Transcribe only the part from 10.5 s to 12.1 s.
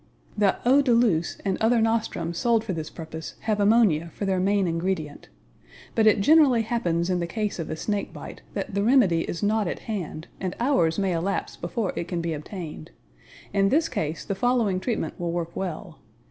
hours may elapse before it